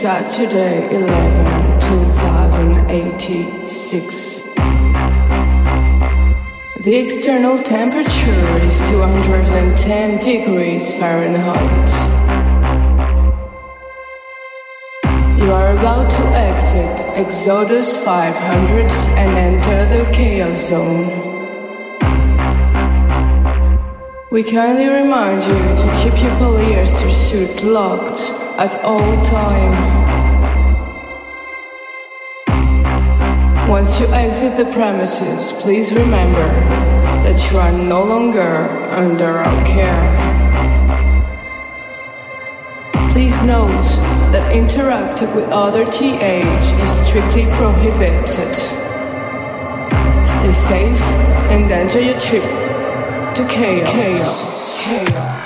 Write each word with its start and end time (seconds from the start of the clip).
Saturday 0.00 0.88
11 0.94 1.80
2086. 1.80 4.42
The 6.84 6.94
external 6.94 7.58
temperature 7.58 8.58
is 8.62 8.78
210 8.90 10.20
degrees 10.20 10.92
Fahrenheit. 11.00 11.90
You 15.36 15.52
are 15.52 15.76
about 15.76 16.08
to 16.08 16.22
exit 16.46 17.08
Exodus 17.16 17.98
500 18.04 18.92
and 19.18 19.36
enter 19.36 19.84
the 19.96 20.04
Chaos 20.12 20.68
Zone. 20.68 21.10
We 24.30 24.44
kindly 24.44 24.86
remind 24.86 25.42
you 25.42 25.58
to 25.58 25.92
keep 26.00 26.22
your 26.22 26.36
polyester 26.38 27.10
suit 27.10 27.64
locked 27.64 28.47
at 28.58 28.74
all 28.82 29.22
time. 29.22 30.18
Once 33.68 34.00
you 34.00 34.06
exit 34.08 34.56
the 34.56 34.68
premises, 34.72 35.52
please 35.62 35.92
remember 35.92 36.48
that 37.22 37.38
you 37.50 37.58
are 37.58 37.70
no 37.70 38.02
longer 38.02 38.66
under 38.90 39.26
our 39.26 39.64
care. 39.64 40.02
Please 43.12 43.40
note 43.42 43.88
that 44.32 44.52
interacting 44.52 45.32
with 45.36 45.48
other 45.50 45.84
TH 45.84 46.72
is 46.82 47.06
strictly 47.06 47.46
prohibited. 47.52 48.56
Stay 50.26 50.52
safe 50.52 51.02
and 51.52 51.70
enjoy 51.70 52.00
your 52.00 52.18
trip 52.18 52.42
to 53.36 53.46
chaos. 53.48 53.88
chaos. 53.92 54.84
chaos. 54.84 55.37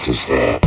answers 0.00 0.26
there. 0.28 0.59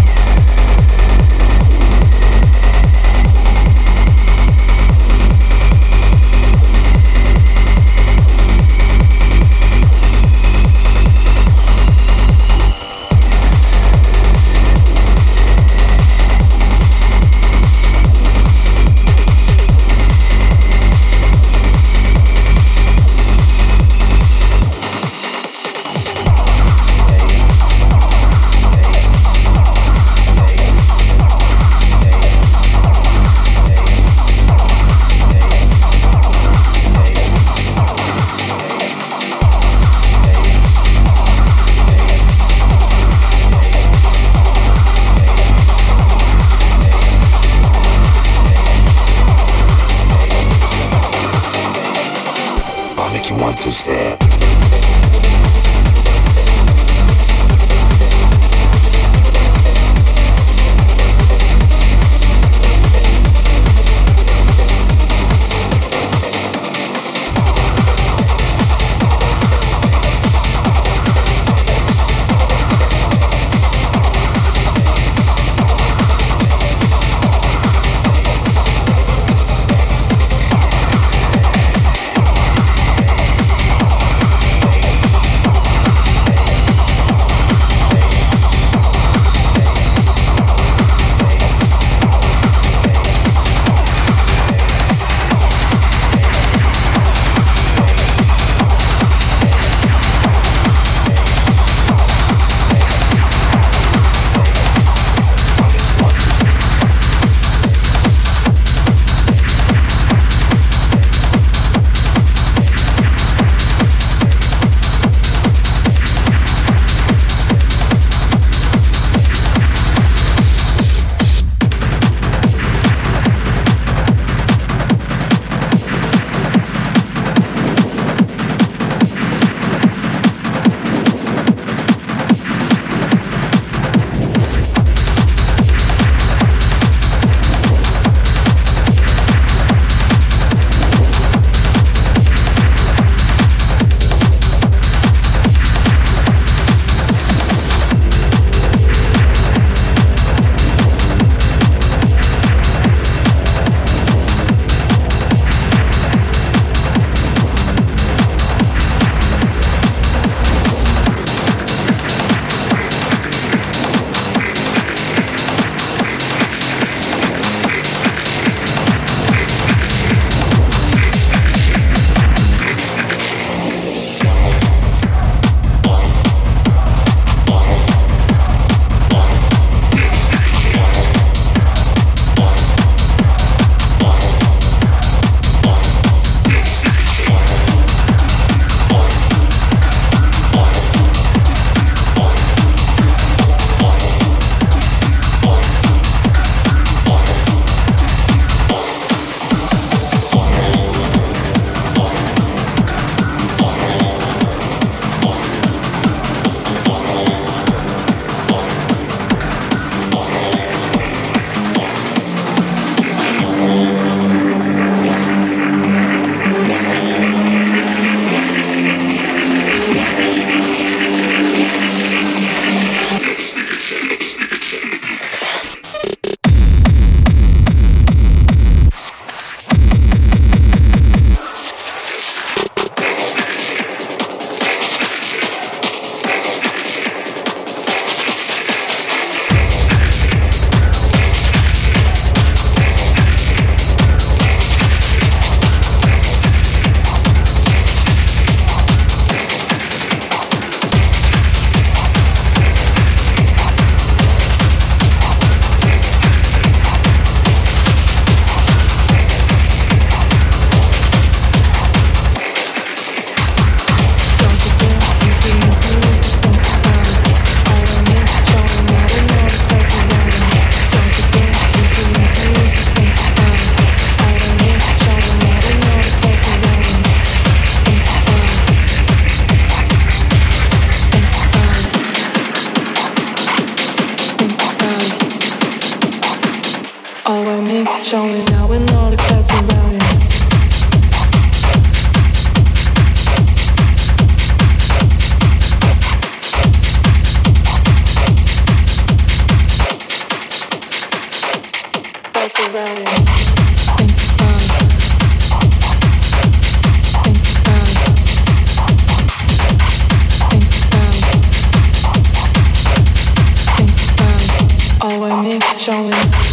showing, 315.33 315.61
showing. 315.79 316.52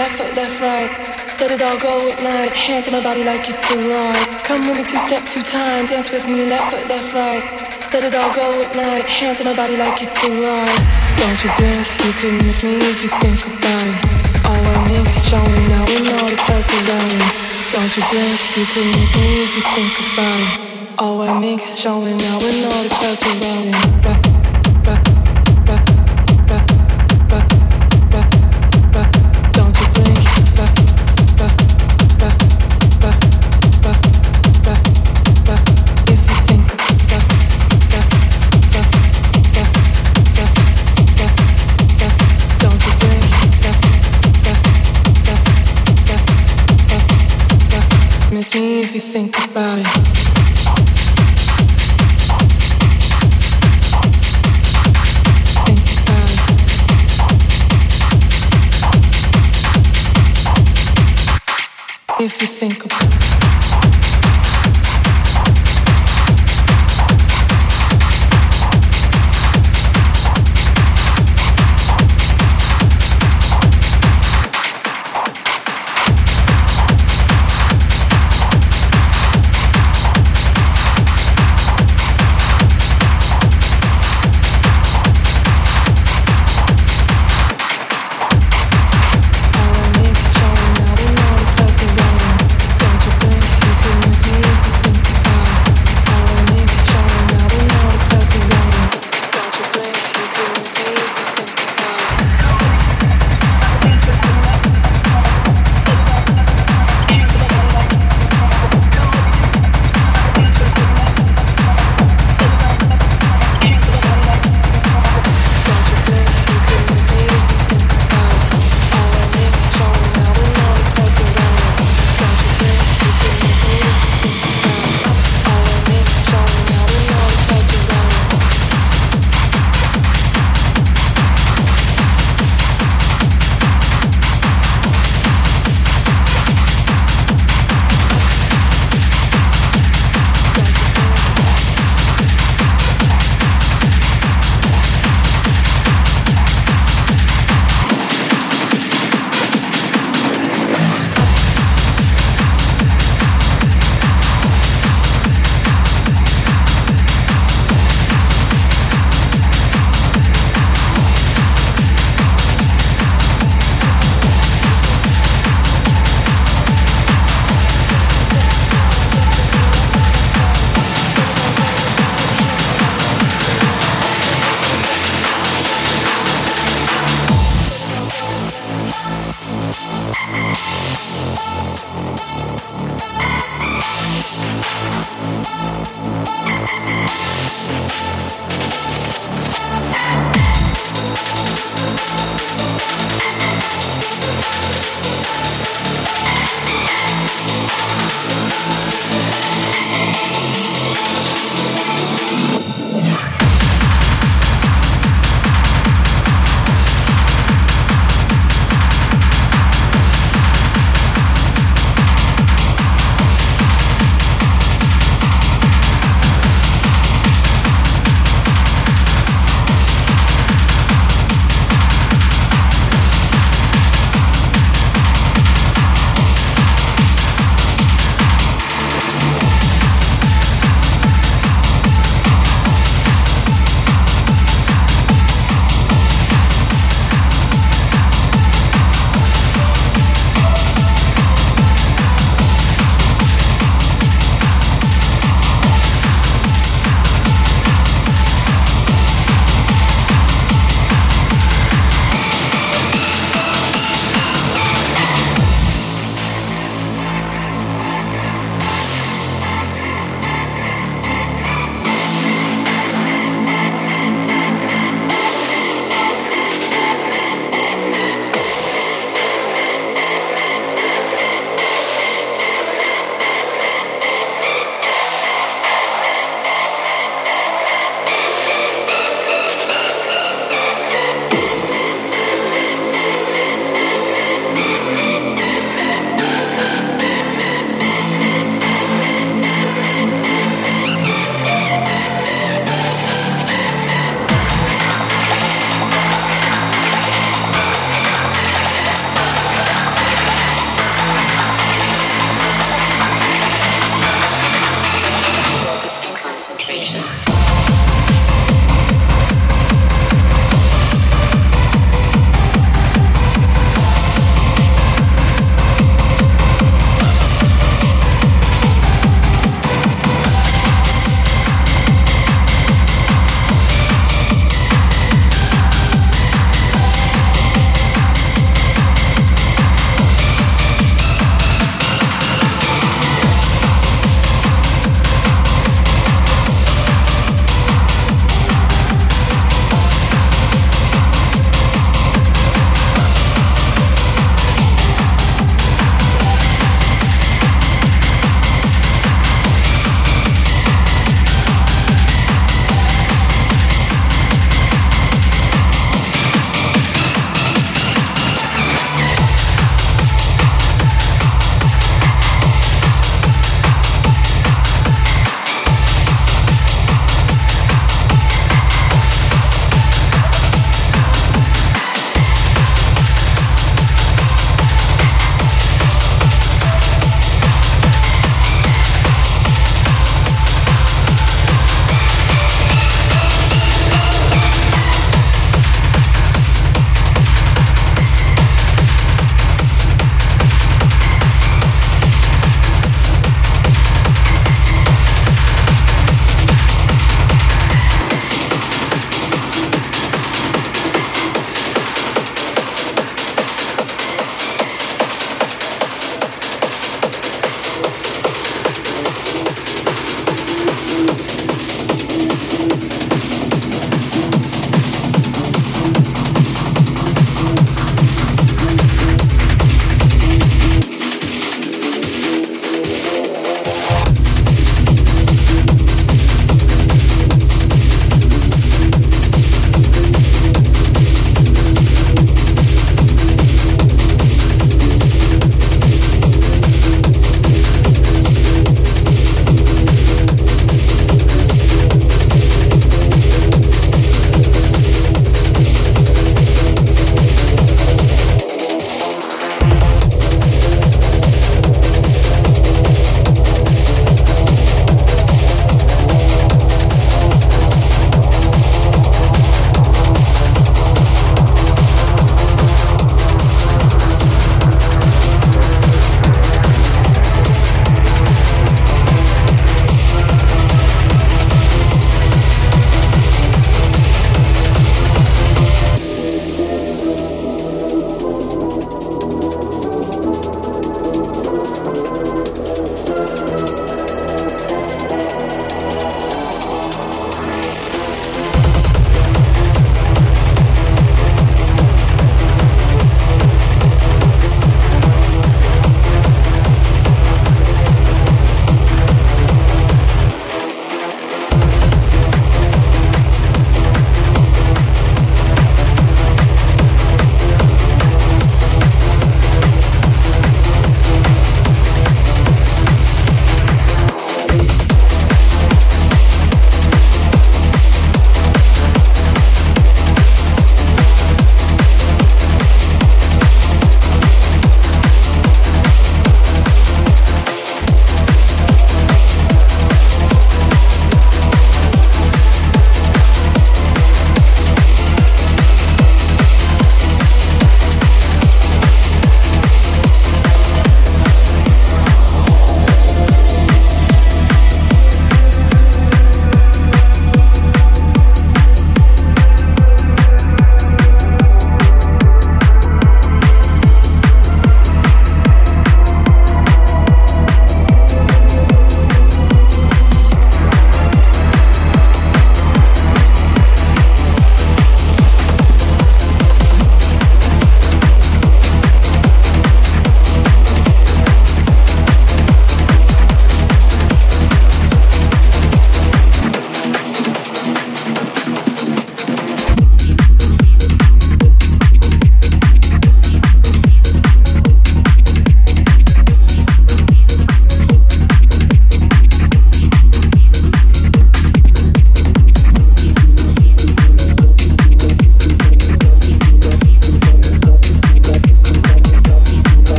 Make 0.00 0.18
you 0.18 0.30
Hands 2.70 2.86
on 2.86 2.92
my 2.92 3.02
body 3.02 3.24
like 3.24 3.48
it's 3.48 3.70
a 3.70 3.76
ride. 3.88 4.26
Come 4.44 4.60
with 4.68 4.78
me 4.78 4.84
two 4.84 4.96
step, 5.06 5.22
two 5.28 5.42
times. 5.42 5.90
dance 5.90 6.10
with 6.10 6.26
me 6.26 6.46
left 6.46 6.72
foot, 6.72 6.88
left 6.88 7.12
right. 7.12 7.44
Let 7.92 8.04
it 8.04 8.14
all 8.14 8.32
go 8.34 8.46
at 8.62 8.76
night, 8.76 9.04
hands 9.04 9.40
on 9.40 9.46
my 9.46 9.56
body 9.56 9.76
like 9.76 10.00
it's 10.00 10.22
a 10.24 10.28
ride. 10.30 10.80
Don't 11.18 11.40
you 11.44 11.50
think 11.58 11.84
you 12.04 12.12
can 12.20 12.34
miss 12.46 12.62
me 12.62 12.76
if 12.78 13.02
you 13.02 13.10
think 13.20 13.40
about 13.58 13.86
it? 13.90 13.98
All 14.46 14.64
I 14.64 14.78
need, 14.88 15.08
showing 15.28 15.68
now 15.68 15.84
we 15.84 15.96
know 16.06 16.24
the 16.30 16.38
place 16.46 16.70
around 16.80 17.12
me. 17.12 17.28
Don't 17.72 17.92
you 17.96 18.04
think 18.08 18.38
you 18.56 18.64
can 18.72 18.86
miss 18.94 19.12
me 19.16 19.28
if 19.44 19.52
you 19.56 19.64
think 19.74 19.94
about 20.12 20.40
it? 20.40 21.00
All 21.00 21.22
I 21.22 21.40
need, 21.40 21.60
showing 21.76 22.16
now 22.16 22.38
we 22.38 22.50
know 22.62 22.76
the 22.84 22.90
place 22.96 23.24
around 23.26 24.34
me. 24.34 24.39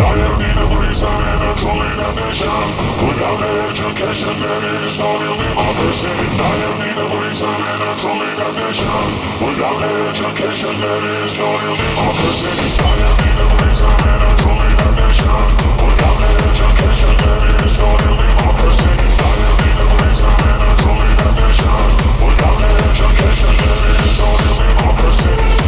Science 0.00 0.40
need 0.40 0.56
a 0.56 0.66
reason 0.80 1.12
and 1.12 1.44
a 1.44 1.52
true 1.60 1.76
innovation. 1.76 2.64
Without 3.04 3.36
education, 3.68 4.32
there 4.40 4.64
is 4.80 4.96
no 4.96 5.20
real 5.20 5.36
democracy. 5.36 6.08
Science 6.40 6.76
need 6.80 6.96
a 6.96 7.06
reason 7.20 7.52
and 7.52 7.84
a 7.84 7.92
true 8.00 8.16
innovation. 8.16 9.04
Without 9.44 9.76
education, 9.76 10.72
there 10.80 11.04
is 11.20 11.36
no 11.36 11.48
real 11.52 11.76
democracy. 11.76 12.48
Science 12.80 13.16
need 13.20 13.44
a 13.44 13.48
reason 13.60 13.92
and 14.08 14.24
a 14.24 14.32
true 14.40 14.56
innovation. 14.72 15.36
Without 15.84 16.20
education, 16.48 17.14
there 17.20 17.60
is 17.60 17.76
no 17.76 17.88
real 18.00 18.16
democracy. 18.24 18.92
Science 19.20 19.56
need 19.60 19.84
a 19.84 19.88
reason 20.00 20.32
and 20.48 20.64
a 20.64 20.72
true 20.80 20.96
innovation. 21.12 21.76
Without 22.24 22.56
education, 22.88 23.52
there 23.52 23.84
is 24.00 24.16
no 24.16 24.28
real 24.32 24.56
democracy. 24.64 25.59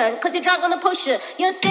Got 0.00 0.20
cause 0.20 0.34
you're 0.34 0.42
drunk 0.42 0.62
on 0.64 0.70
the 0.70 0.78
potion. 0.78 1.18
You 1.38 1.52
think 1.52 1.69